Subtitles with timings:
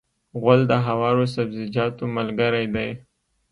[0.41, 2.89] غول د هوارو سبزیجاتو ملګری دی.